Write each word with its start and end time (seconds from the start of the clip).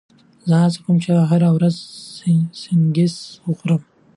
زه 0.47 0.55
هڅه 0.63 0.79
کوم 0.85 0.97
هره 1.29 1.49
ورځ 1.55 1.75
سنکس 2.63 3.15
وخورم. 3.47 3.81